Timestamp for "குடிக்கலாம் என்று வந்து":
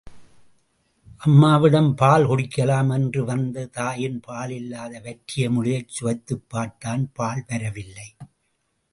2.27-3.69